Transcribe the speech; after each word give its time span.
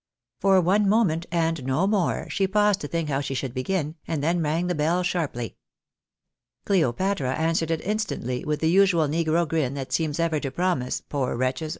For 0.39 0.59
one 0.59 0.89
moment, 0.89 1.27
and 1.31 1.63
no 1.63 1.85
more, 1.85 2.27
she 2.27 2.47
paused 2.47 2.81
to 2.81 2.87
think 2.87 3.07
how 3.07 3.21
she 3.21 3.35
should 3.35 3.53
begin, 3.53 3.97
and 4.07 4.23
then 4.23 4.41
rang 4.41 4.65
the 4.65 4.73
bell 4.73 5.03
sharply. 5.03 5.57
Cleopatra 6.65 7.35
answered 7.35 7.69
it 7.69 7.81
instantly, 7.81 8.43
with 8.43 8.61
the 8.61 8.69
usual 8.71 9.07
negro 9.07 9.47
grin 9.47 9.75
that 9.75 9.93
seems 9.93 10.19
ever 10.19 10.39
to 10.39 10.49
promise 10.49 11.01
(poor 11.07 11.35
wretches 11.35 11.69